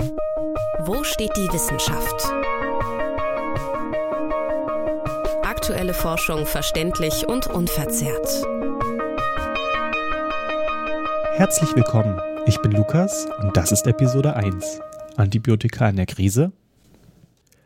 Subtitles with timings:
[0.00, 2.24] Wo steht die Wissenschaft?
[5.42, 8.46] Aktuelle Forschung verständlich und unverzerrt.
[11.34, 12.20] Herzlich willkommen.
[12.46, 14.80] Ich bin Lukas und das ist Episode 1.
[15.16, 16.52] Antibiotika in der Krise?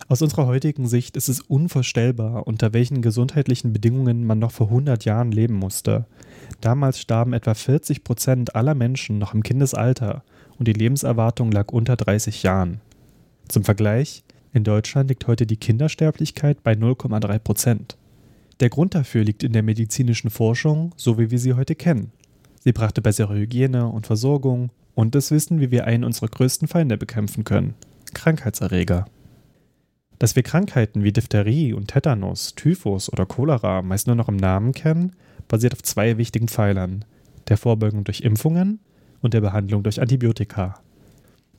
[0.09, 5.05] Aus unserer heutigen Sicht ist es unvorstellbar, unter welchen gesundheitlichen Bedingungen man noch vor 100
[5.05, 6.07] Jahren leben musste.
[6.61, 10.23] Damals starben etwa 40 Prozent aller Menschen noch im Kindesalter
[10.63, 12.81] und die Lebenserwartung lag unter 30 Jahren.
[13.49, 14.23] Zum Vergleich,
[14.53, 17.97] in Deutschland liegt heute die Kindersterblichkeit bei 0,3 Prozent.
[18.61, 22.13] Der Grund dafür liegt in der medizinischen Forschung, so wie wir sie heute kennen.
[22.61, 26.97] Sie brachte bessere Hygiene und Versorgung und das Wissen, wie wir einen unserer größten Feinde
[26.97, 27.75] bekämpfen können:
[28.15, 29.07] Krankheitserreger.
[30.21, 34.71] Dass wir Krankheiten wie Diphtherie und Tetanus, Typhus oder Cholera meist nur noch im Namen
[34.71, 35.17] kennen,
[35.49, 37.05] basiert auf zwei wichtigen Pfeilern:
[37.49, 38.79] der Vorbeugung durch Impfungen
[39.23, 40.75] und der Behandlung durch Antibiotika.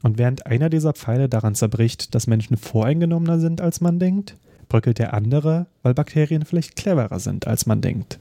[0.04, 4.36] Und während einer dieser Pfeile daran zerbricht, dass Menschen voreingenommener sind, als man denkt,
[4.70, 8.20] bröckelt der andere, weil Bakterien vielleicht cleverer sind, als man denkt.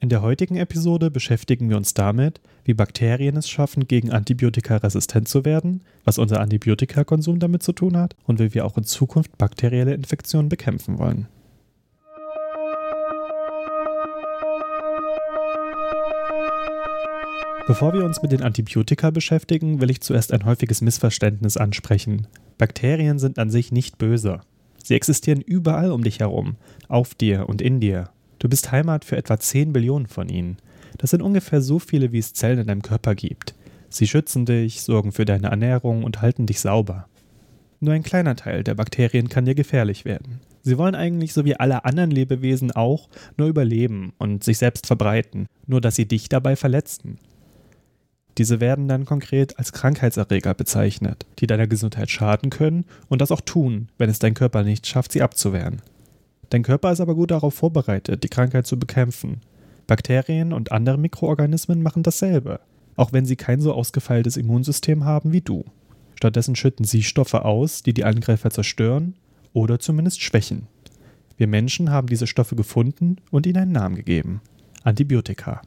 [0.00, 5.28] In der heutigen Episode beschäftigen wir uns damit, wie Bakterien es schaffen, gegen Antibiotika resistent
[5.28, 9.38] zu werden, was unser Antibiotikakonsum damit zu tun hat und wie wir auch in Zukunft
[9.38, 11.26] bakterielle Infektionen bekämpfen wollen.
[17.68, 22.26] Bevor wir uns mit den Antibiotika beschäftigen, will ich zuerst ein häufiges Missverständnis ansprechen.
[22.56, 24.40] Bakterien sind an sich nicht böse.
[24.82, 26.56] Sie existieren überall um dich herum,
[26.88, 28.08] auf dir und in dir.
[28.38, 30.56] Du bist Heimat für etwa 10 Billionen von ihnen.
[30.96, 33.54] Das sind ungefähr so viele, wie es Zellen in deinem Körper gibt.
[33.90, 37.06] Sie schützen dich, sorgen für deine Ernährung und halten dich sauber.
[37.80, 40.40] Nur ein kleiner Teil der Bakterien kann dir gefährlich werden.
[40.62, 45.48] Sie wollen eigentlich so wie alle anderen Lebewesen auch nur überleben und sich selbst verbreiten,
[45.66, 47.18] nur dass sie dich dabei verletzen.
[48.38, 53.40] Diese werden dann konkret als Krankheitserreger bezeichnet, die deiner Gesundheit schaden können und das auch
[53.40, 55.82] tun, wenn es dein Körper nicht schafft, sie abzuwehren.
[56.50, 59.40] Dein Körper ist aber gut darauf vorbereitet, die Krankheit zu bekämpfen.
[59.88, 62.60] Bakterien und andere Mikroorganismen machen dasselbe,
[62.94, 65.64] auch wenn sie kein so ausgefeiltes Immunsystem haben wie du.
[66.14, 69.14] Stattdessen schütten sie Stoffe aus, die die Angreifer zerstören
[69.52, 70.68] oder zumindest schwächen.
[71.36, 74.40] Wir Menschen haben diese Stoffe gefunden und ihnen einen Namen gegeben.
[74.84, 75.60] Antibiotika.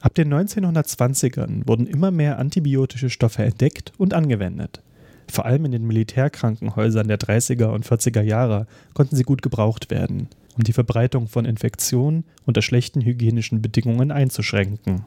[0.00, 4.82] Ab den 1920ern wurden immer mehr antibiotische Stoffe entdeckt und angewendet.
[5.28, 10.28] Vor allem in den Militärkrankenhäusern der 30er und 40er Jahre konnten sie gut gebraucht werden,
[10.56, 15.04] um die Verbreitung von Infektionen unter schlechten hygienischen Bedingungen einzuschränken.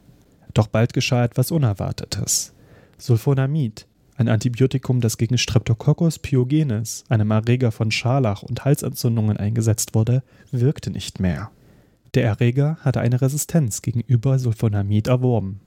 [0.53, 2.53] Doch bald geschah etwas Unerwartetes.
[2.99, 10.21] Sulfonamid, ein Antibiotikum, das gegen Streptococcus pyogenes, einem Erreger von Scharlach und Halsentzündungen eingesetzt wurde,
[10.51, 11.49] wirkte nicht mehr.
[12.13, 15.61] Der Erreger hatte eine Resistenz gegenüber Sulfonamid erworben.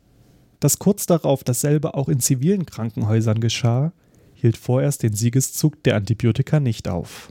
[0.60, 3.92] Dass kurz darauf dasselbe auch in zivilen Krankenhäusern geschah,
[4.34, 7.30] hielt vorerst den Siegeszug der Antibiotika nicht auf.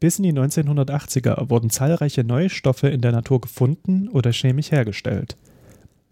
[0.00, 5.36] Bis in die 1980er wurden zahlreiche neue Stoffe in der Natur gefunden oder chemisch hergestellt.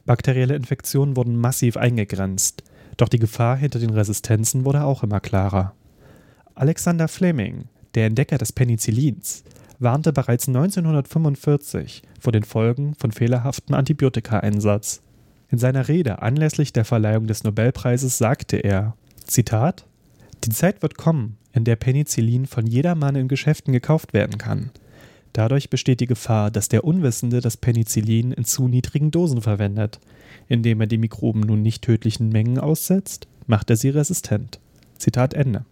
[0.07, 2.63] Bakterielle Infektionen wurden massiv eingegrenzt,
[2.97, 5.75] doch die Gefahr hinter den Resistenzen wurde auch immer klarer.
[6.55, 7.65] Alexander Fleming,
[7.95, 9.43] der Entdecker des Penicillins,
[9.81, 15.03] warnte bereits 1945 vor den Folgen von fehlerhaftem Antibiotikaeinsatz.
[15.51, 18.95] In seiner Rede anlässlich der Verleihung des Nobelpreises sagte er:
[19.27, 19.87] Zitat
[20.45, 24.71] die Zeit wird kommen, in der Penicillin von jedermann in Geschäften gekauft werden kann.
[25.35, 30.01] Dadurch besteht die Gefahr, dass der Unwissende das Penicillin in zu niedrigen Dosen verwendet.
[30.49, 34.59] Indem er die Mikroben nun nicht tödlichen Mengen aussetzt, macht er sie resistent.
[34.97, 35.65] Zitat Ende.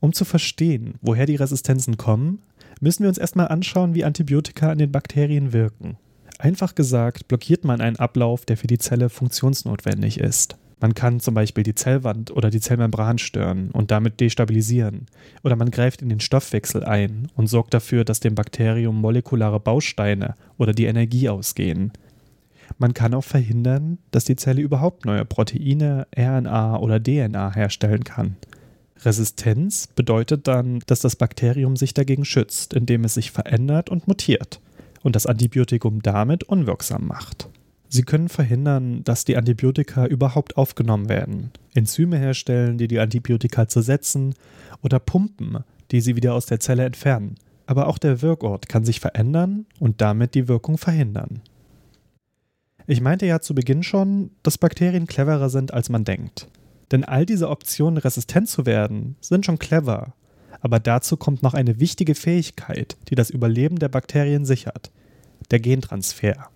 [0.00, 2.40] Um zu verstehen, woher die Resistenzen kommen,
[2.82, 5.96] müssen wir uns erstmal anschauen, wie Antibiotika an den Bakterien wirken.
[6.38, 10.56] Einfach gesagt, blockiert man einen Ablauf, der für die Zelle funktionsnotwendig ist.
[10.80, 15.06] Man kann zum Beispiel die Zellwand oder die Zellmembran stören und damit destabilisieren.
[15.44, 20.34] Oder man greift in den Stoffwechsel ein und sorgt dafür, dass dem Bakterium molekulare Bausteine
[20.58, 21.92] oder die Energie ausgehen.
[22.78, 28.34] Man kann auch verhindern, dass die Zelle überhaupt neue Proteine, RNA oder DNA herstellen kann.
[29.04, 34.60] Resistenz bedeutet dann, dass das Bakterium sich dagegen schützt, indem es sich verändert und mutiert
[35.02, 37.48] und das Antibiotikum damit unwirksam macht.
[37.88, 44.34] Sie können verhindern, dass die Antibiotika überhaupt aufgenommen werden, Enzyme herstellen, die die Antibiotika zersetzen
[44.82, 45.58] oder Pumpen,
[45.90, 47.34] die sie wieder aus der Zelle entfernen.
[47.66, 51.42] Aber auch der Wirkort kann sich verändern und damit die Wirkung verhindern.
[52.86, 56.48] Ich meinte ja zu Beginn schon, dass Bakterien cleverer sind, als man denkt.
[56.92, 60.14] Denn all diese Optionen, resistent zu werden, sind schon clever.
[60.60, 64.92] Aber dazu kommt noch eine wichtige Fähigkeit, die das Überleben der Bakterien sichert:
[65.50, 66.50] der Gentransfer.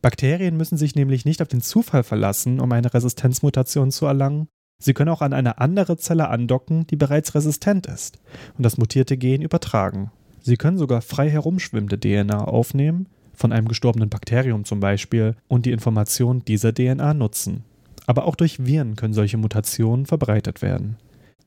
[0.00, 4.48] Bakterien müssen sich nämlich nicht auf den Zufall verlassen, um eine Resistenzmutation zu erlangen,
[4.82, 8.18] Sie können auch an eine andere Zelle andocken, die bereits resistent ist,
[8.56, 10.10] und das mutierte Gen übertragen.
[10.40, 15.70] Sie können sogar frei herumschwimmende DNA aufnehmen, von einem gestorbenen Bakterium zum Beispiel, und die
[15.70, 17.62] Information dieser DNA nutzen.
[18.06, 20.96] Aber auch durch Viren können solche Mutationen verbreitet werden.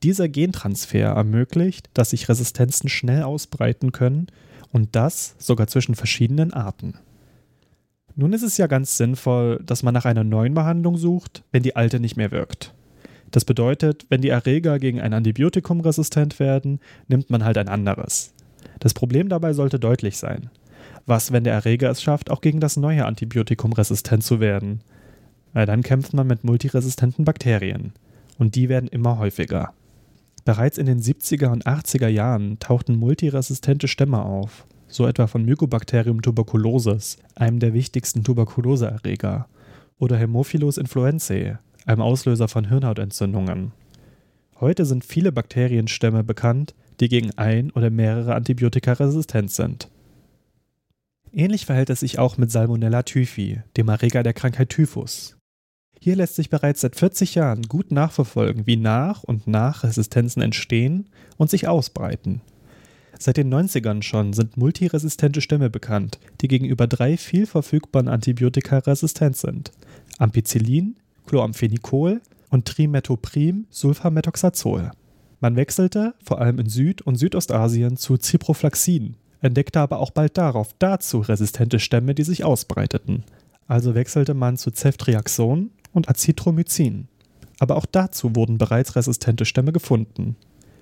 [0.02, 4.26] Dieser Gentransfer ermöglicht, dass sich Resistenzen schnell ausbreiten können
[4.72, 6.94] und das sogar zwischen verschiedenen Arten.
[8.14, 11.76] Nun ist es ja ganz sinnvoll, dass man nach einer neuen Behandlung sucht, wenn die
[11.76, 12.72] alte nicht mehr wirkt.
[13.30, 18.32] Das bedeutet, wenn die Erreger gegen ein Antibiotikum resistent werden, nimmt man halt ein anderes.
[18.80, 20.50] Das Problem dabei sollte deutlich sein.
[21.04, 24.80] Was, wenn der Erreger es schafft, auch gegen das neue Antibiotikum resistent zu werden?
[25.56, 27.94] Weil dann kämpft man mit multiresistenten Bakterien.
[28.36, 29.72] Und die werden immer häufiger.
[30.44, 36.20] Bereits in den 70er und 80er Jahren tauchten multiresistente Stämme auf, so etwa von Mycobacterium
[36.20, 39.48] tuberculosis, einem der wichtigsten Tuberkuloseerreger,
[39.98, 43.72] oder Hämophilus influenzae, einem Auslöser von Hirnhautentzündungen.
[44.60, 49.88] Heute sind viele Bakterienstämme bekannt, die gegen ein oder mehrere Antibiotika resistent sind.
[51.32, 55.36] Ähnlich verhält es sich auch mit Salmonella typhi, dem Erreger der Krankheit Typhus.
[56.00, 61.08] Hier lässt sich bereits seit 40 Jahren gut nachverfolgen, wie nach und nach Resistenzen entstehen
[61.36, 62.42] und sich ausbreiten.
[63.18, 69.36] Seit den 90ern schon sind multiresistente Stämme bekannt, die gegenüber drei viel verfügbaren Antibiotika resistent
[69.36, 69.72] sind:
[70.18, 70.96] Ampicillin,
[71.26, 72.20] Chloramphenicol
[72.50, 74.90] und Trimetoprim-Sulfamethoxazol.
[75.40, 80.74] Man wechselte, vor allem in Süd- und Südostasien, zu Ciproflaxin, entdeckte aber auch bald darauf
[80.78, 83.24] dazu resistente Stämme, die sich ausbreiteten.
[83.66, 87.08] Also wechselte man zu Ceftriaxon und Azithromycin.
[87.58, 90.36] Aber auch dazu wurden bereits resistente Stämme gefunden.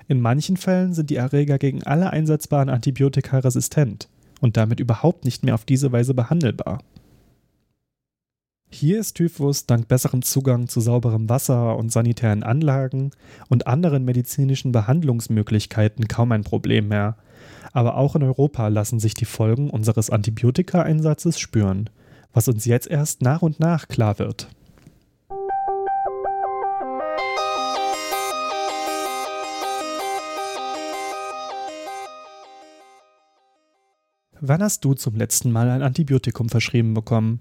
[0.09, 4.09] In manchen Fällen sind die Erreger gegen alle einsetzbaren Antibiotika resistent
[4.41, 6.81] und damit überhaupt nicht mehr auf diese Weise behandelbar.
[8.71, 13.13] Hier ist Typhus dank besserem Zugang zu sauberem Wasser und sanitären Anlagen
[13.49, 17.17] und anderen medizinischen Behandlungsmöglichkeiten kaum ein Problem mehr.
[17.73, 21.89] Aber auch in Europa lassen sich die Folgen unseres Antibiotika-Einsatzes spüren,
[22.33, 24.49] was uns jetzt erst nach und nach klar wird.
[34.47, 37.41] Wann hast du zum letzten Mal ein Antibiotikum verschrieben bekommen?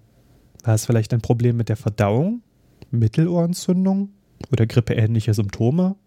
[0.64, 2.44] War es vielleicht ein Problem mit der Verdauung,
[2.92, 4.12] Mittelohrentzündung
[4.54, 5.98] oder grippeähnliche Symptome?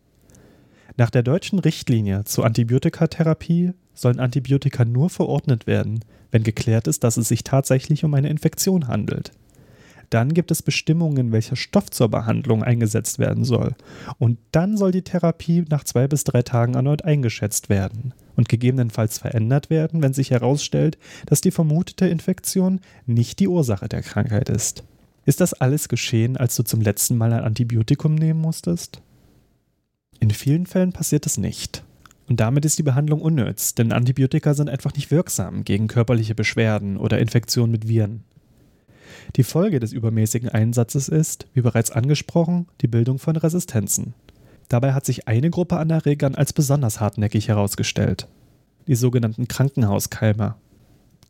[0.96, 6.00] Nach der deutschen Richtlinie zur Antibiotikatherapie sollen Antibiotika nur verordnet werden,
[6.30, 9.32] wenn geklärt ist, dass es sich tatsächlich um eine Infektion handelt.
[10.08, 13.74] Dann gibt es Bestimmungen, welcher Stoff zur Behandlung eingesetzt werden soll.
[14.16, 19.18] Und dann soll die Therapie nach zwei bis drei Tagen erneut eingeschätzt werden und gegebenenfalls
[19.18, 24.84] verändert werden, wenn sich herausstellt, dass die vermutete Infektion nicht die Ursache der Krankheit ist.
[25.24, 29.02] Ist das alles geschehen, als du zum letzten Mal ein Antibiotikum nehmen musstest?
[30.20, 31.82] In vielen Fällen passiert es nicht.
[32.28, 36.96] Und damit ist die Behandlung unnütz, denn Antibiotika sind einfach nicht wirksam gegen körperliche Beschwerden
[36.96, 38.24] oder Infektionen mit Viren.
[39.36, 44.14] Die Folge des übermäßigen Einsatzes ist, wie bereits angesprochen, die Bildung von Resistenzen.
[44.68, 48.28] Dabei hat sich eine Gruppe an Erregern als besonders hartnäckig herausgestellt.
[48.88, 50.56] Die sogenannten Krankenhauskeime.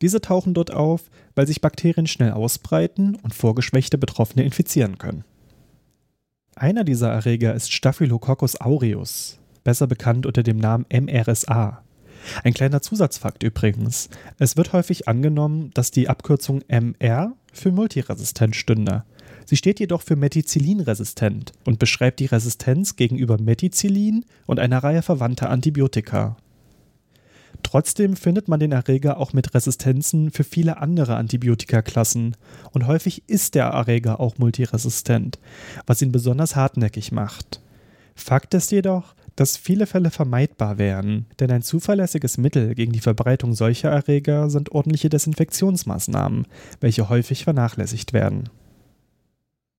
[0.03, 1.03] Diese tauchen dort auf,
[1.35, 5.25] weil sich Bakterien schnell ausbreiten und vorgeschwächte Betroffene infizieren können.
[6.55, 11.83] Einer dieser Erreger ist Staphylococcus aureus, besser bekannt unter dem Namen MRSA.
[12.45, 14.09] Ein kleiner Zusatzfakt übrigens.
[14.39, 19.05] Es wird häufig angenommen, dass die Abkürzung MR für multiresistent stünde.
[19.47, 25.51] Sie steht jedoch für Methicillin-resistent und beschreibt die Resistenz gegenüber Methicillin und einer Reihe verwandter
[25.51, 26.37] Antibiotika.
[27.63, 32.37] Trotzdem findet man den Erreger auch mit Resistenzen für viele andere Antibiotikaklassen
[32.73, 35.39] und häufig ist der Erreger auch multiresistent,
[35.87, 37.61] was ihn besonders hartnäckig macht.
[38.15, 43.55] Fakt ist jedoch, dass viele Fälle vermeidbar wären, denn ein zuverlässiges Mittel gegen die Verbreitung
[43.55, 46.47] solcher Erreger sind ordentliche Desinfektionsmaßnahmen,
[46.81, 48.49] welche häufig vernachlässigt werden.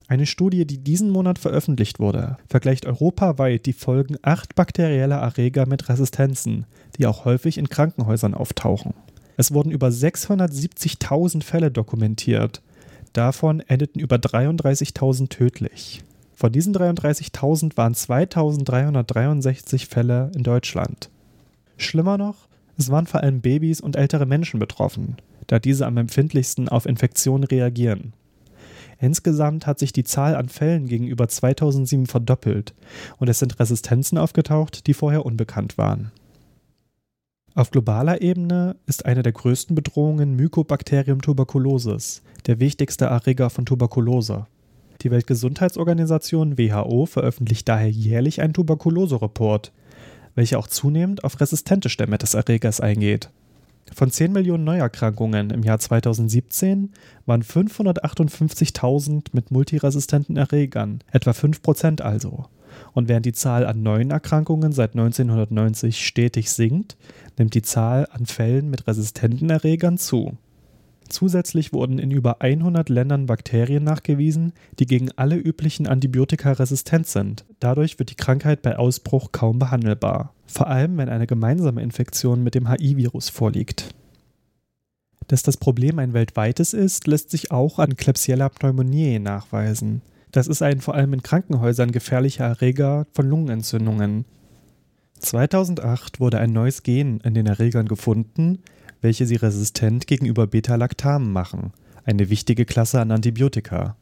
[0.09, 5.89] Eine Studie, die diesen Monat veröffentlicht wurde, vergleicht europaweit die Folgen acht bakterieller Erreger mit
[5.89, 6.65] Resistenzen,
[6.97, 8.93] die auch häufig in Krankenhäusern auftauchen.
[9.35, 12.61] Es wurden über 670.000 Fälle dokumentiert.
[13.11, 16.03] Davon endeten über 33.000 tödlich.
[16.35, 21.09] Von diesen 33.000 waren 2.363 Fälle in Deutschland.
[21.75, 22.47] Schlimmer noch,
[22.77, 27.43] es waren vor allem Babys und ältere Menschen betroffen, da diese am empfindlichsten auf Infektionen
[27.43, 28.13] reagieren.
[28.99, 32.73] Insgesamt hat sich die Zahl an Fällen gegenüber 2007 verdoppelt
[33.17, 36.11] und es sind Resistenzen aufgetaucht, die vorher unbekannt waren.
[37.53, 44.45] Auf globaler Ebene ist eine der größten Bedrohungen Mycobacterium tuberculosis, der wichtigste Erreger von Tuberkulose.
[45.01, 49.71] Die Weltgesundheitsorganisation WHO veröffentlicht daher jährlich einen Tuberkulose-Report,
[50.35, 53.29] welcher auch zunehmend auf resistente Stämme des Erregers eingeht.
[53.95, 56.91] Von 10 Millionen Neuerkrankungen im Jahr 2017
[57.25, 62.45] waren 558.000 mit multiresistenten Erregern, etwa 5% also.
[62.93, 66.97] Und während die Zahl an neuen Erkrankungen seit 1990 stetig sinkt,
[67.37, 70.37] nimmt die Zahl an Fällen mit resistenten Erregern zu.
[71.09, 77.45] Zusätzlich wurden in über 100 Ländern Bakterien nachgewiesen, die gegen alle üblichen Antibiotika resistent sind.
[77.59, 82.55] Dadurch wird die Krankheit bei Ausbruch kaum behandelbar, vor allem wenn eine gemeinsame Infektion mit
[82.55, 83.93] dem HI-Virus vorliegt.
[85.27, 90.01] Dass das Problem ein weltweites ist, lässt sich auch an Klebsiella pneumoniae nachweisen.
[90.31, 94.25] Das ist ein vor allem in Krankenhäusern gefährlicher Erreger von Lungenentzündungen.
[95.19, 98.59] 2008 wurde ein neues Gen in den Erregern gefunden,
[99.01, 101.71] welche sie resistent gegenüber Beta-Lactamen machen,
[102.05, 103.95] eine wichtige Klasse an Antibiotika.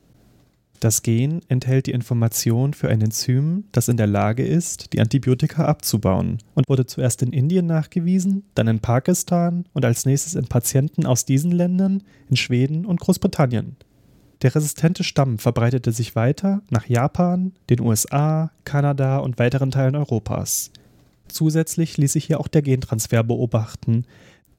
[0.79, 5.65] Das Gen enthält die Information für ein Enzym, das in der Lage ist, die Antibiotika
[5.65, 11.05] abzubauen und wurde zuerst in Indien nachgewiesen, dann in Pakistan und als nächstes in Patienten
[11.05, 13.77] aus diesen Ländern, in Schweden und Großbritannien.
[14.41, 20.71] Der resistente Stamm verbreitete sich weiter nach Japan, den USA, Kanada und weiteren Teilen Europas.
[21.27, 24.05] Zusätzlich ließ sich hier auch der Gentransfer beobachten,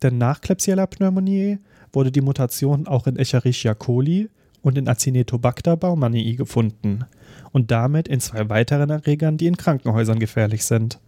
[0.03, 1.59] denn nach Klebsiella pneumoniae
[1.93, 4.29] wurde die Mutation auch in Escherichia coli
[4.63, 7.05] und in Acinetobacter baumannii gefunden
[7.53, 10.99] und damit in zwei weiteren Erregern, die in Krankenhäusern gefährlich sind.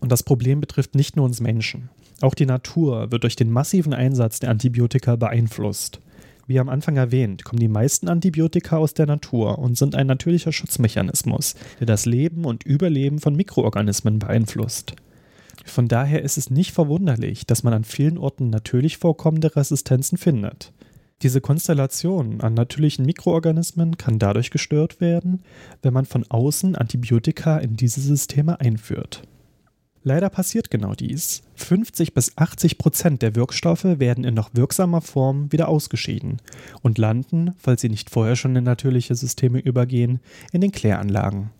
[0.00, 1.88] Und das Problem betrifft nicht nur uns Menschen.
[2.20, 6.00] Auch die Natur wird durch den massiven Einsatz der Antibiotika beeinflusst.
[6.46, 10.52] Wie am Anfang erwähnt, kommen die meisten Antibiotika aus der Natur und sind ein natürlicher
[10.52, 14.94] Schutzmechanismus, der das Leben und Überleben von Mikroorganismen beeinflusst.
[15.64, 20.72] Von daher ist es nicht verwunderlich, dass man an vielen Orten natürlich vorkommende Resistenzen findet.
[21.22, 25.42] Diese Konstellation an natürlichen Mikroorganismen kann dadurch gestört werden,
[25.80, 29.22] wenn man von außen Antibiotika in diese Systeme einführt.
[30.02, 31.42] Leider passiert genau dies.
[31.54, 36.42] 50 bis 80 Prozent der Wirkstoffe werden in noch wirksamer Form wieder ausgeschieden
[36.82, 40.20] und landen, falls sie nicht vorher schon in natürliche Systeme übergehen,
[40.52, 41.50] in den Kläranlagen.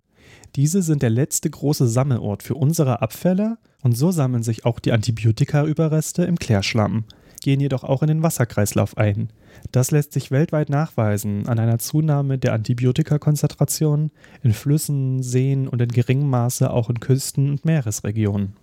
[0.56, 4.92] Diese sind der letzte große Sammelort für unsere Abfälle und so sammeln sich auch die
[4.92, 7.04] Antibiotika-Überreste im Klärschlamm,
[7.42, 9.30] gehen jedoch auch in den Wasserkreislauf ein.
[9.72, 14.10] Das lässt sich weltweit nachweisen an einer Zunahme der Antibiotikakonzentration
[14.42, 18.54] in Flüssen, Seen und in geringem Maße auch in Küsten- und Meeresregionen.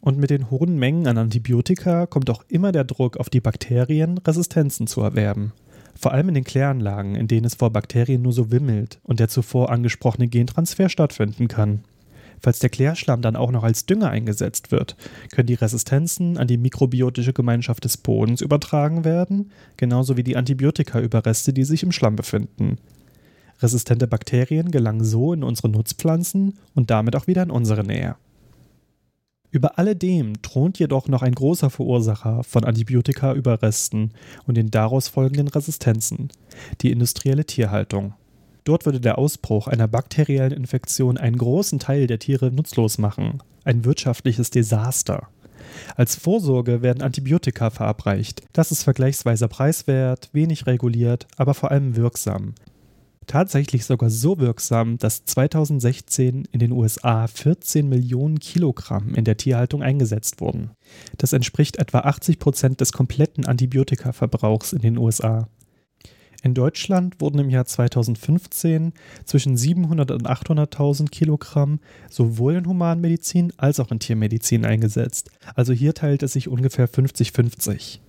[0.00, 4.18] Und mit den hohen Mengen an Antibiotika kommt auch immer der Druck auf die Bakterien,
[4.18, 5.52] Resistenzen zu erwerben.
[5.98, 9.28] Vor allem in den Kläranlagen, in denen es vor Bakterien nur so wimmelt und der
[9.28, 11.84] zuvor angesprochene Gentransfer stattfinden kann.
[12.40, 14.96] Falls der Klärschlamm dann auch noch als Dünger eingesetzt wird,
[15.32, 21.54] können die Resistenzen an die mikrobiotische Gemeinschaft des Bodens übertragen werden, genauso wie die Antibiotikaüberreste,
[21.54, 22.76] die sich im Schlamm befinden.
[23.60, 28.16] Resistente Bakterien gelangen so in unsere Nutzpflanzen und damit auch wieder in unsere Nähe.
[29.54, 34.10] Über alledem thront jedoch noch ein großer Verursacher von Antibiotikaüberresten
[34.48, 36.30] und den daraus folgenden Resistenzen,
[36.80, 38.14] die industrielle Tierhaltung.
[38.64, 43.84] Dort würde der Ausbruch einer bakteriellen Infektion einen großen Teil der Tiere nutzlos machen, ein
[43.84, 45.28] wirtschaftliches Desaster.
[45.94, 48.42] Als Vorsorge werden Antibiotika verabreicht.
[48.52, 52.54] Das ist vergleichsweise preiswert, wenig reguliert, aber vor allem wirksam.
[53.26, 59.82] Tatsächlich sogar so wirksam, dass 2016 in den USA 14 Millionen Kilogramm in der Tierhaltung
[59.82, 60.70] eingesetzt wurden.
[61.18, 65.48] Das entspricht etwa 80 Prozent des kompletten Antibiotikaverbrauchs in den USA.
[66.44, 68.92] In Deutschland wurden im Jahr 2015
[69.24, 75.30] zwischen 700 und 800.000 Kilogramm sowohl in Humanmedizin als auch in Tiermedizin eingesetzt.
[75.54, 78.00] Also hier teilt es sich ungefähr 50-50.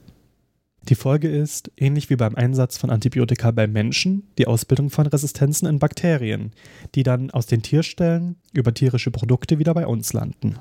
[0.87, 5.67] Die Folge ist, ähnlich wie beim Einsatz von Antibiotika beim Menschen, die Ausbildung von Resistenzen
[5.67, 6.51] in Bakterien,
[6.93, 10.59] die dann aus den Tierstellen über tierische Produkte wieder bei uns landen.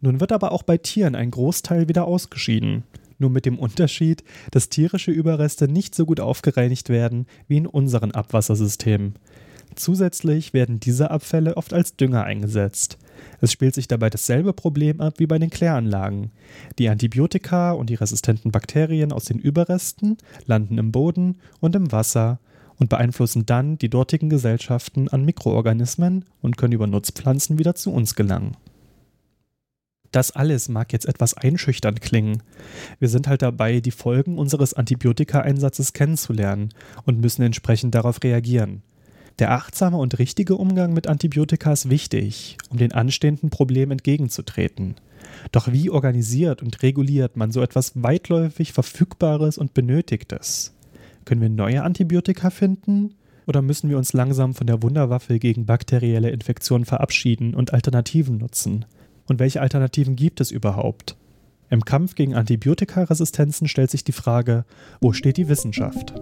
[0.00, 2.84] Nun wird aber auch bei Tieren ein Großteil wieder ausgeschieden,
[3.18, 8.12] nur mit dem Unterschied, dass tierische Überreste nicht so gut aufgereinigt werden wie in unseren
[8.12, 9.14] Abwassersystemen.
[9.74, 12.98] Zusätzlich werden diese Abfälle oft als Dünger eingesetzt.
[13.40, 16.30] Es spielt sich dabei dasselbe Problem ab wie bei den Kläranlagen.
[16.78, 22.38] Die Antibiotika und die resistenten Bakterien aus den Überresten landen im Boden und im Wasser
[22.76, 28.14] und beeinflussen dann die dortigen Gesellschaften an Mikroorganismen und können über Nutzpflanzen wieder zu uns
[28.14, 28.56] gelangen.
[30.12, 32.42] Das alles mag jetzt etwas einschüchternd klingen.
[32.98, 36.68] Wir sind halt dabei, die Folgen unseres Antibiotika-Einsatzes kennenzulernen
[37.04, 38.82] und müssen entsprechend darauf reagieren.
[39.42, 44.94] Der achtsame und richtige Umgang mit Antibiotika ist wichtig, um den anstehenden Problemen entgegenzutreten.
[45.50, 50.74] Doch wie organisiert und reguliert man so etwas weitläufig Verfügbares und Benötigtes?
[51.24, 53.14] Können wir neue Antibiotika finden?
[53.48, 58.84] Oder müssen wir uns langsam von der Wunderwaffe gegen bakterielle Infektionen verabschieden und Alternativen nutzen?
[59.26, 61.16] Und welche Alternativen gibt es überhaupt?
[61.68, 64.64] Im Kampf gegen Antibiotikaresistenzen stellt sich die Frage,
[65.00, 66.14] wo steht die Wissenschaft?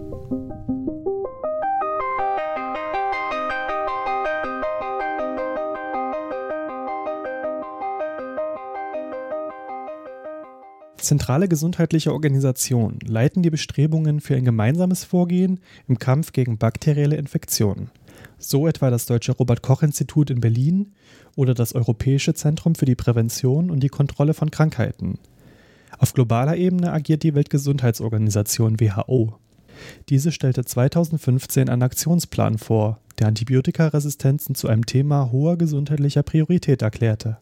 [11.01, 17.89] Zentrale gesundheitliche Organisationen leiten die Bestrebungen für ein gemeinsames Vorgehen im Kampf gegen bakterielle Infektionen.
[18.37, 20.93] So etwa das Deutsche Robert Koch Institut in Berlin
[21.35, 25.19] oder das Europäische Zentrum für die Prävention und die Kontrolle von Krankheiten.
[25.97, 29.35] Auf globaler Ebene agiert die Weltgesundheitsorganisation WHO.
[30.09, 37.37] Diese stellte 2015 einen Aktionsplan vor, der Antibiotikaresistenzen zu einem Thema hoher gesundheitlicher Priorität erklärte.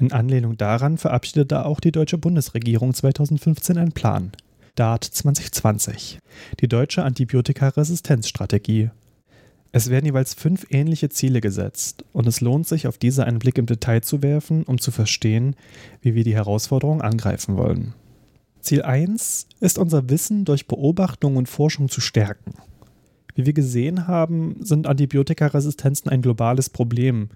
[0.00, 4.32] In Anlehnung daran verabschiedete auch die deutsche Bundesregierung 2015 einen Plan,
[4.74, 6.18] DART 2020,
[6.60, 8.90] die deutsche Antibiotikaresistenzstrategie.
[9.72, 13.58] Es werden jeweils fünf ähnliche Ziele gesetzt und es lohnt sich, auf diese einen Blick
[13.58, 15.54] im Detail zu werfen, um zu verstehen,
[16.00, 17.92] wie wir die Herausforderung angreifen wollen.
[18.62, 22.54] Ziel 1 ist unser Wissen durch Beobachtung und Forschung zu stärken.
[23.34, 27.28] Wie wir gesehen haben, sind Antibiotikaresistenzen ein globales Problem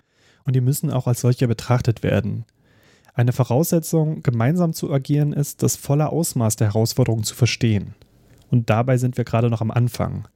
[0.44, 2.46] und die müssen auch als solche betrachtet werden.
[3.16, 7.94] Eine Voraussetzung, gemeinsam zu agieren, ist, das volle Ausmaß der Herausforderung zu verstehen.
[8.50, 10.26] Und dabei sind wir gerade noch am Anfang.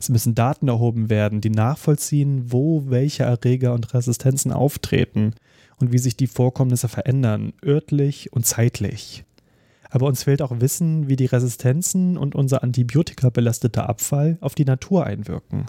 [0.00, 5.34] Es müssen Daten erhoben werden, die nachvollziehen, wo welche Erreger und Resistenzen auftreten
[5.78, 9.24] und wie sich die Vorkommnisse verändern, örtlich und zeitlich.
[9.90, 14.64] Aber uns fehlt auch Wissen, wie die Resistenzen und unser Antibiotika belasteter Abfall auf die
[14.64, 15.66] Natur einwirken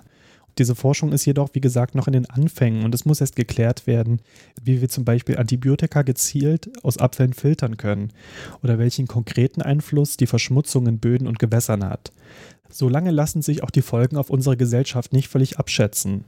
[0.58, 3.88] diese Forschung ist jedoch, wie gesagt, noch in den Anfängen und es muss erst geklärt
[3.88, 4.22] werden,
[4.64, 8.12] wie wir zum Beispiel Antibiotika gezielt aus Abfällen filtern können
[8.64, 12.12] oder welchen konkreten Einfluss die Verschmutzung in Böden und Gewässern hat.
[12.70, 16.24] Solange lassen sich auch die Folgen auf unsere Gesellschaft nicht völlig abschätzen.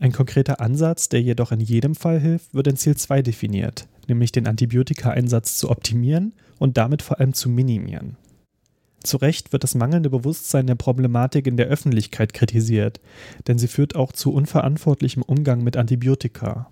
[0.00, 4.30] Ein konkreter Ansatz, der jedoch in jedem Fall hilft, wird in Ziel 2 definiert, nämlich
[4.30, 8.16] den Antibiotika-Einsatz zu optimieren und damit vor allem zu minimieren.
[9.02, 13.00] Zu Recht wird das mangelnde Bewusstsein der Problematik in der Öffentlichkeit kritisiert,
[13.46, 16.68] denn sie führt auch zu unverantwortlichem Umgang mit Antibiotika.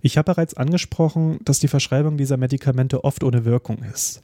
[0.00, 4.22] Ich habe bereits angesprochen, dass die Verschreibung dieser Medikamente oft ohne Wirkung ist.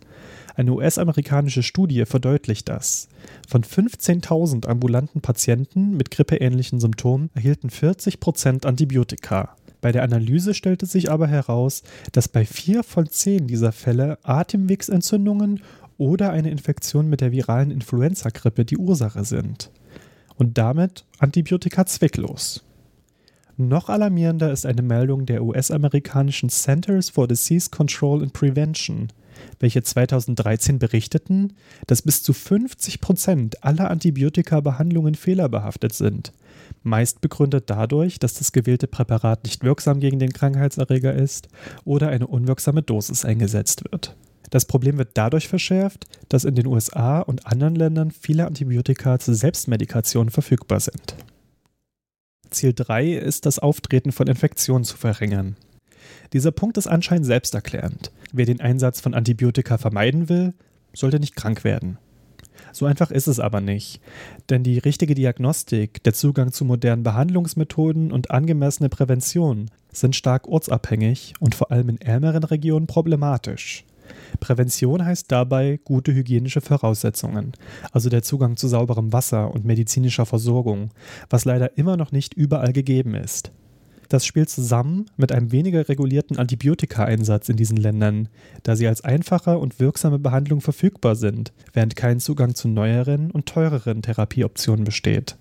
[0.55, 3.09] Eine US-amerikanische Studie verdeutlicht das.
[3.49, 9.57] Von 15.000 ambulanten Patienten mit grippeähnlichen Symptomen erhielten 40 Prozent Antibiotika.
[9.81, 15.63] Bei der Analyse stellte sich aber heraus, dass bei vier von zehn dieser Fälle Atemwegsentzündungen
[16.03, 19.71] oder eine Infektion mit der viralen Influenza-Grippe die Ursache sind.
[20.35, 22.65] Und damit Antibiotika zwecklos.
[23.57, 29.13] Noch alarmierender ist eine Meldung der US-amerikanischen Centers for Disease Control and Prevention,
[29.61, 31.53] welche 2013 berichteten,
[31.87, 36.33] dass bis zu 50 Prozent aller Antibiotika-Behandlungen fehlerbehaftet sind.
[36.83, 41.49] Meist begründet dadurch, dass das gewählte Präparat nicht wirksam gegen den Krankheitserreger ist
[41.85, 44.17] oder eine unwirksame Dosis eingesetzt wird.
[44.53, 49.35] Das Problem wird dadurch verschärft, dass in den USA und anderen Ländern viele Antibiotika zur
[49.35, 51.17] Selbstmedikation verfügbar sind.
[52.51, 55.57] Ziel 3 ist das Auftreten von Infektionen zu verringern.
[56.35, 58.13] Dieser Punkt ist anscheinend selbsterklärend.
[58.31, 60.53] Wer den Einsatz von Antibiotika vermeiden will,
[60.93, 61.97] sollte nicht krank werden.
[62.73, 64.03] So einfach ist es aber nicht,
[64.51, 71.33] denn die richtige Diagnostik, der Zugang zu modernen Behandlungsmethoden und angemessene Prävention sind stark ortsabhängig
[71.41, 73.87] und vor allem in ärmeren Regionen problematisch.
[74.41, 77.53] Prävention heißt dabei gute hygienische Voraussetzungen,
[77.93, 80.91] also der Zugang zu sauberem Wasser und medizinischer Versorgung,
[81.31, 83.53] was leider immer noch nicht überall gegeben ist.
[84.09, 88.29] Das spielt zusammen mit einem weniger regulierten Antibiotikaeinsatz in diesen Ländern,
[88.63, 93.47] da sie als einfache und wirksame Behandlung verfügbar sind, während kein Zugang zu neueren und
[93.47, 95.39] teureren Therapieoptionen besteht.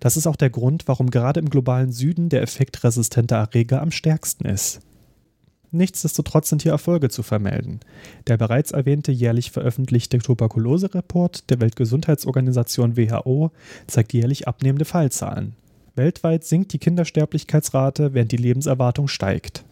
[0.00, 3.90] Das ist auch der Grund, warum gerade im globalen Süden der Effekt resistenter Erreger am
[3.90, 4.80] stärksten ist.
[5.72, 7.80] Nichtsdestotrotz sind hier Erfolge zu vermelden.
[8.26, 13.52] Der bereits erwähnte jährlich veröffentlichte Tuberkulose-Report der Weltgesundheitsorganisation WHO
[13.86, 15.54] zeigt jährlich abnehmende Fallzahlen.
[15.94, 19.64] Weltweit sinkt die Kindersterblichkeitsrate, während die Lebenserwartung steigt.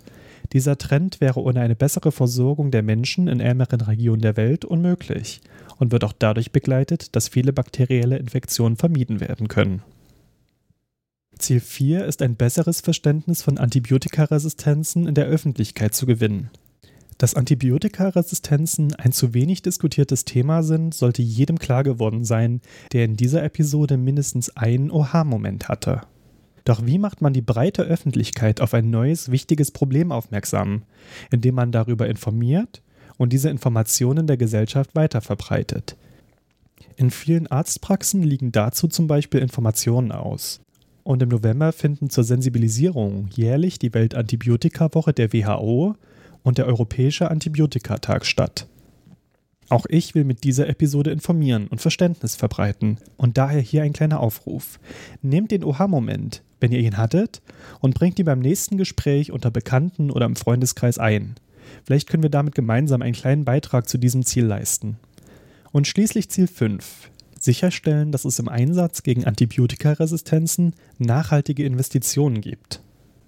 [0.53, 5.41] Dieser Trend wäre ohne eine bessere Versorgung der Menschen in ärmeren Regionen der Welt unmöglich
[5.79, 9.83] und wird auch dadurch begleitet, dass viele bakterielle Infektionen vermieden werden können.
[11.38, 16.51] Ziel 4 ist ein besseres Verständnis von Antibiotikaresistenzen in der Öffentlichkeit zu gewinnen.
[17.18, 22.61] Dass Antibiotikaresistenzen ein zu wenig diskutiertes Thema sind, sollte jedem klar geworden sein,
[22.92, 26.03] der in dieser Episode mindestens einen Oha-Moment hatte.
[26.64, 30.83] Doch wie macht man die breite Öffentlichkeit auf ein neues, wichtiges Problem aufmerksam,
[31.33, 32.83] indem man darüber informiert
[33.16, 35.96] und diese Informationen der Gesellschaft weiterverbreitet?
[36.96, 40.61] In vielen Arztpraxen liegen dazu zum Beispiel Informationen aus.
[41.09, 45.94] Und im November finden zur Sensibilisierung jährlich die Weltantibiotikawoche der WHO
[46.42, 48.66] und der Europäische Antibiotikatag statt.
[49.71, 54.21] Auch ich will mit dieser Episode informieren und Verständnis verbreiten und daher hier ein kleiner
[54.21, 54.79] Aufruf.
[55.23, 57.40] Nehmt den Oha-Moment, wenn ihr ihn hattet,
[57.81, 61.37] und bringt ihn beim nächsten Gespräch unter Bekannten oder im Freundeskreis ein.
[61.85, 64.99] Vielleicht können wir damit gemeinsam einen kleinen Beitrag zu diesem Ziel leisten.
[65.73, 67.11] Und schließlich Ziel 5.
[67.42, 72.83] Sicherstellen, dass es im Einsatz gegen Antibiotikaresistenzen nachhaltige Investitionen gibt.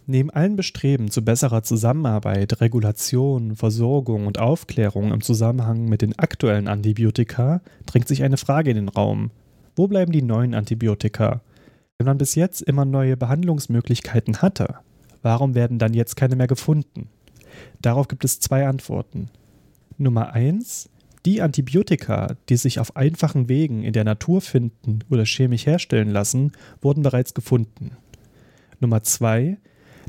[0.07, 6.67] Neben allen Bestreben zu besserer Zusammenarbeit, Regulation, Versorgung und Aufklärung im Zusammenhang mit den aktuellen
[6.67, 9.31] Antibiotika drängt sich eine Frage in den Raum.
[9.77, 11.43] Wo bleiben die neuen Antibiotika?
[11.97, 14.77] Wenn man bis jetzt immer neue Behandlungsmöglichkeiten hatte,
[15.23, 17.09] warum werden dann jetzt keine mehr gefunden?
[17.81, 19.29] Darauf gibt es zwei Antworten.
[19.97, 20.89] Nummer eins:
[21.27, 26.53] Die Antibiotika, die sich auf einfachen Wegen in der Natur finden oder chemisch herstellen lassen,
[26.81, 27.93] wurden bereits gefunden.
[28.81, 29.59] Nummer zwei: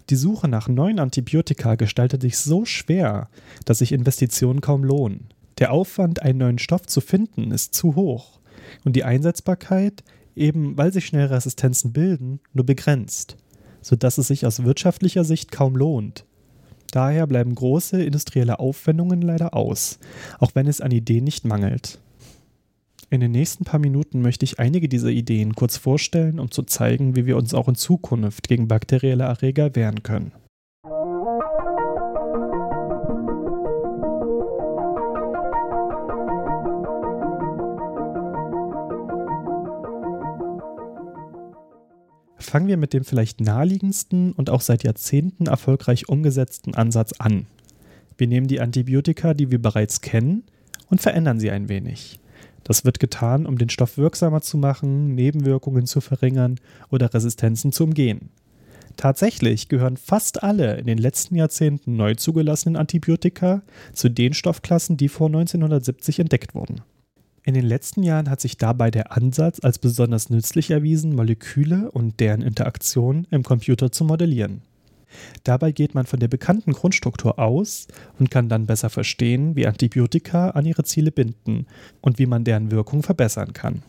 [0.09, 3.29] die Suche nach neuen Antibiotika gestaltet sich so schwer,
[3.65, 5.29] dass sich Investitionen kaum lohnen.
[5.59, 8.39] Der Aufwand, einen neuen Stoff zu finden, ist zu hoch
[8.83, 10.03] und die Einsetzbarkeit,
[10.35, 13.37] eben weil sich schnell Resistenzen bilden, nur begrenzt,
[13.81, 16.25] sodass es sich aus wirtschaftlicher Sicht kaum lohnt.
[16.91, 19.99] Daher bleiben große industrielle Aufwendungen leider aus,
[20.39, 21.99] auch wenn es an Ideen nicht mangelt.
[23.09, 27.15] In den nächsten paar Minuten möchte ich einige dieser Ideen kurz vorstellen, um zu zeigen,
[27.15, 30.31] wie wir uns auch in Zukunft gegen bakterielle Erreger wehren können.
[42.51, 47.45] Fangen wir mit dem vielleicht naheliegendsten und auch seit Jahrzehnten erfolgreich umgesetzten Ansatz an.
[48.17, 50.43] Wir nehmen die Antibiotika, die wir bereits kennen,
[50.89, 52.19] und verändern sie ein wenig.
[52.65, 56.59] Das wird getan, um den Stoff wirksamer zu machen, Nebenwirkungen zu verringern
[56.89, 58.31] oder Resistenzen zu umgehen.
[58.97, 63.61] Tatsächlich gehören fast alle in den letzten Jahrzehnten neu zugelassenen Antibiotika
[63.93, 66.81] zu den Stoffklassen, die vor 1970 entdeckt wurden.
[67.43, 72.19] In den letzten Jahren hat sich dabei der Ansatz als besonders nützlich erwiesen, Moleküle und
[72.19, 74.61] deren Interaktion im Computer zu modellieren.
[75.43, 77.87] Dabei geht man von der bekannten Grundstruktur aus
[78.19, 81.65] und kann dann besser verstehen, wie Antibiotika an ihre Ziele binden
[81.99, 83.81] und wie man deren Wirkung verbessern kann.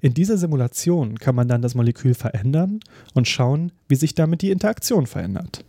[0.00, 2.80] In dieser Simulation kann man dann das Molekül verändern
[3.14, 5.64] und schauen, wie sich damit die Interaktion verändert.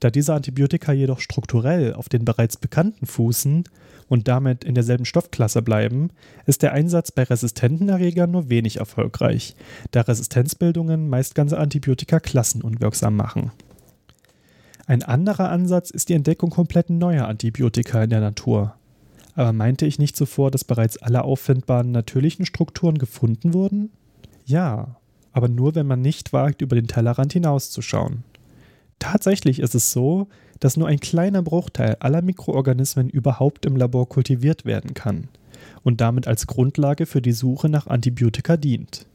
[0.00, 3.64] Da diese Antibiotika jedoch strukturell auf den bereits bekannten fußen
[4.12, 6.10] und damit in derselben Stoffklasse bleiben,
[6.44, 9.56] ist der Einsatz bei resistenten Erregern nur wenig erfolgreich,
[9.90, 13.52] da Resistenzbildungen meist ganze Antibiotika-Klassen unwirksam machen.
[14.86, 18.74] Ein anderer Ansatz ist die Entdeckung komplett neuer Antibiotika in der Natur.
[19.34, 23.92] Aber meinte ich nicht zuvor, dass bereits alle auffindbaren natürlichen Strukturen gefunden wurden?
[24.44, 24.96] Ja,
[25.32, 28.24] aber nur wenn man nicht wagt, über den Tellerrand hinauszuschauen.
[28.98, 30.28] Tatsächlich ist es so,
[30.60, 35.28] dass nur ein kleiner Bruchteil aller Mikroorganismen überhaupt im Labor kultiviert werden kann
[35.82, 39.06] und damit als Grundlage für die Suche nach Antibiotika dient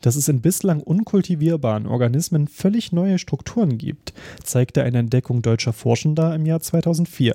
[0.00, 6.34] dass es in bislang unkultivierbaren Organismen völlig neue Strukturen gibt, zeigte eine Entdeckung deutscher Forschender
[6.34, 7.34] im Jahr 2004.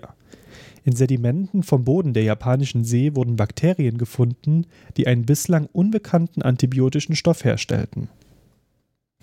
[0.86, 4.66] In Sedimenten vom Boden der japanischen See wurden Bakterien gefunden,
[4.98, 8.10] die einen bislang unbekannten antibiotischen Stoff herstellten.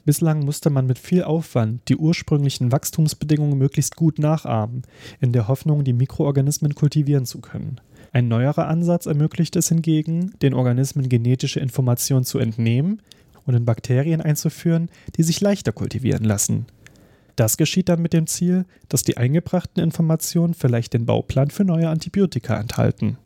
[0.05, 4.83] Bislang musste man mit viel Aufwand die ursprünglichen Wachstumsbedingungen möglichst gut nachahmen,
[5.21, 7.81] in der Hoffnung, die Mikroorganismen kultivieren zu können.
[8.13, 13.03] Ein neuerer Ansatz ermöglicht es hingegen, den Organismen genetische Informationen zu entnehmen,
[13.47, 16.67] und in Bakterien einzuführen, die sich leichter kultivieren lassen.
[17.37, 21.89] Das geschieht dann mit dem Ziel, dass die eingebrachten Informationen vielleicht den Bauplan für neue
[21.89, 23.19] Antibiotika enthalten.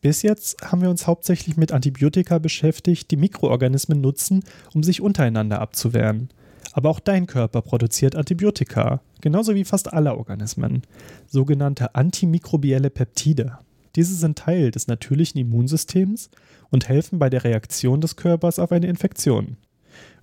[0.00, 5.60] Bis jetzt haben wir uns hauptsächlich mit Antibiotika beschäftigt, die Mikroorganismen nutzen, um sich untereinander
[5.60, 6.28] abzuwehren.
[6.72, 10.82] Aber auch dein Körper produziert Antibiotika, genauso wie fast alle Organismen,
[11.26, 13.58] sogenannte antimikrobielle Peptide.
[13.96, 16.30] Diese sind Teil des natürlichen Immunsystems
[16.70, 19.56] und helfen bei der Reaktion des Körpers auf eine Infektion.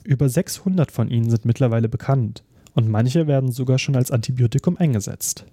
[0.05, 5.45] Über 600 von ihnen sind mittlerweile bekannt und manche werden sogar schon als Antibiotikum eingesetzt.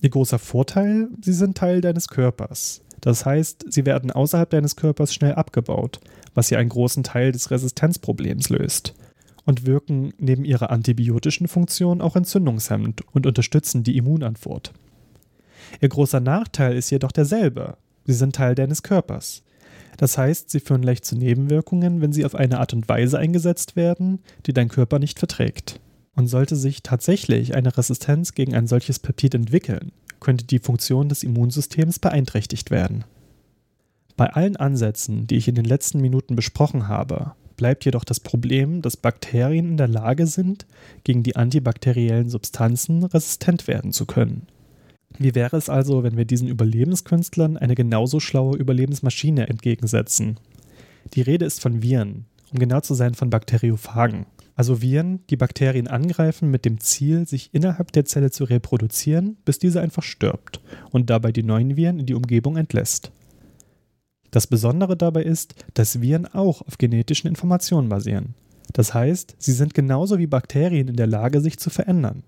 [0.00, 2.82] Ihr großer Vorteil, sie sind Teil deines Körpers.
[3.00, 6.00] Das heißt, sie werden außerhalb deines Körpers schnell abgebaut,
[6.34, 8.94] was hier einen großen Teil des Resistenzproblems löst.
[9.44, 14.74] Und wirken neben ihrer antibiotischen Funktion auch entzündungshemmend und unterstützen die Immunantwort.
[15.80, 17.78] Ihr großer Nachteil ist jedoch derselbe.
[18.04, 19.42] Sie sind Teil deines Körpers.
[19.96, 23.74] Das heißt, sie führen leicht zu Nebenwirkungen, wenn sie auf eine Art und Weise eingesetzt
[23.74, 25.80] werden, die dein Körper nicht verträgt.
[26.18, 31.22] Und sollte sich tatsächlich eine Resistenz gegen ein solches Peptid entwickeln, könnte die Funktion des
[31.22, 33.04] Immunsystems beeinträchtigt werden.
[34.16, 38.82] Bei allen Ansätzen, die ich in den letzten Minuten besprochen habe, bleibt jedoch das Problem,
[38.82, 40.66] dass Bakterien in der Lage sind,
[41.04, 44.48] gegen die antibakteriellen Substanzen resistent werden zu können.
[45.20, 50.40] Wie wäre es also, wenn wir diesen Überlebenskünstlern eine genauso schlaue Überlebensmaschine entgegensetzen?
[51.14, 54.26] Die Rede ist von Viren, um genau zu sein von Bakteriophagen,
[54.58, 59.60] also Viren, die Bakterien angreifen mit dem Ziel, sich innerhalb der Zelle zu reproduzieren, bis
[59.60, 63.12] diese einfach stirbt und dabei die neuen Viren in die Umgebung entlässt.
[64.32, 68.34] Das Besondere dabei ist, dass Viren auch auf genetischen Informationen basieren.
[68.72, 72.24] Das heißt, sie sind genauso wie Bakterien in der Lage, sich zu verändern.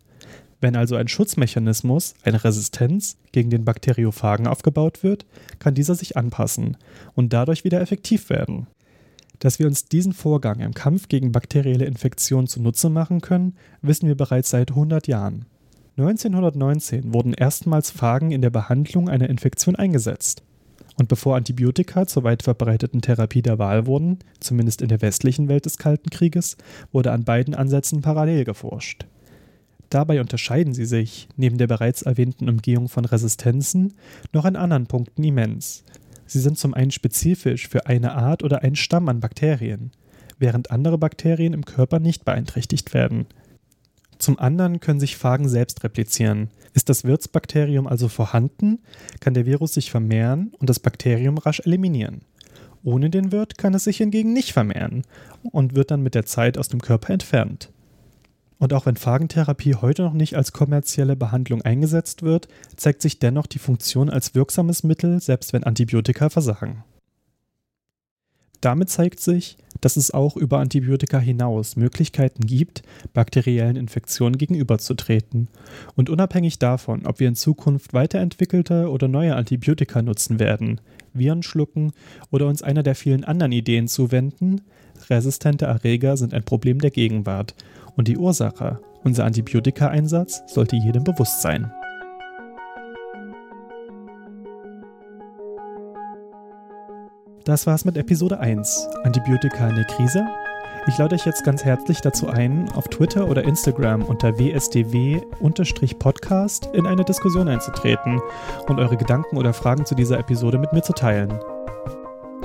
[0.61, 5.27] Wenn also ein Schutzmechanismus, eine Resistenz gegen den Bakteriophagen aufgebaut wird,
[5.59, 6.77] kann dieser sich anpassen
[7.16, 8.69] und dadurch wieder effektiv werden.
[9.40, 14.14] Dass wir uns diesen Vorgang im Kampf gegen bakterielle Infektionen zunutze machen können, wissen wir
[14.14, 15.46] bereits seit 100 Jahren.
[15.96, 20.42] 1919 wurden erstmals Phagen in der Behandlung einer Infektion eingesetzt.
[20.96, 25.64] Und bevor Antibiotika zur weit verbreiteten Therapie der Wahl wurden, zumindest in der westlichen Welt
[25.64, 26.59] des Kalten Krieges,
[26.92, 29.07] wurde an beiden Ansätzen parallel geforscht.
[29.88, 33.94] Dabei unterscheiden sie sich, neben der bereits erwähnten Umgehung von Resistenzen,
[34.33, 35.85] noch in anderen Punkten immens.
[36.31, 39.90] Sie sind zum einen spezifisch für eine Art oder einen Stamm an Bakterien,
[40.38, 43.27] während andere Bakterien im Körper nicht beeinträchtigt werden.
[44.19, 46.51] Zum anderen können sich Phagen selbst replizieren.
[46.73, 48.79] Ist das Wirtsbakterium also vorhanden,
[49.19, 52.21] kann der Virus sich vermehren und das Bakterium rasch eliminieren.
[52.85, 55.03] Ohne den Wirt kann es sich hingegen nicht vermehren
[55.43, 57.73] und wird dann mit der Zeit aus dem Körper entfernt.
[58.61, 62.46] Und auch wenn Phagentherapie heute noch nicht als kommerzielle Behandlung eingesetzt wird,
[62.77, 66.85] zeigt sich dennoch die Funktion als wirksames Mittel, selbst wenn Antibiotika versagen.
[68.61, 72.83] Damit zeigt sich, dass es auch über Antibiotika hinaus Möglichkeiten gibt,
[73.14, 75.49] bakteriellen Infektionen gegenüberzutreten.
[75.96, 80.83] Und unabhängig davon, ob wir in Zukunft weiterentwickelte oder neue Antibiotika nutzen werden,
[81.14, 81.92] Viren schlucken
[82.31, 84.61] oder uns einer der vielen anderen Ideen zuwenden,
[85.09, 87.55] resistente Erreger sind ein Problem der Gegenwart
[87.96, 91.70] und die Ursache, unser Antibiotikaeinsatz, sollte jedem bewusst sein.
[97.44, 100.24] Das war's mit Episode 1, Antibiotika in der Krise.
[100.87, 105.20] Ich lade euch jetzt ganz herzlich dazu ein, auf Twitter oder Instagram unter wsdw-podcast
[106.74, 108.20] in eine Diskussion einzutreten
[108.66, 111.38] und eure Gedanken oder Fragen zu dieser Episode mit mir zu teilen.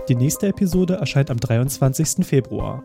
[0.10, 2.26] Die nächste Episode erscheint am 23.
[2.26, 2.84] Februar.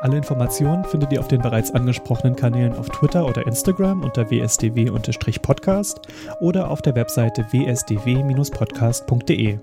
[0.00, 6.00] Alle Informationen findet ihr auf den bereits angesprochenen Kanälen auf Twitter oder Instagram unter wsdw-podcast
[6.40, 9.58] oder auf der Webseite wsdw-podcast.de.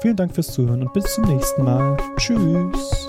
[0.00, 1.96] Vielen Dank fürs Zuhören und bis zum nächsten Mal.
[2.16, 3.08] Tschüss.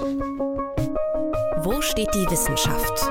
[1.64, 3.08] Wo steht die Wissenschaft?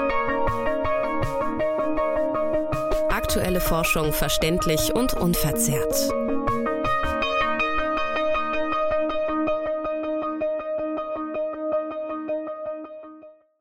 [3.11, 6.20] Aktuelle Forschung verständlich und unverzerrt.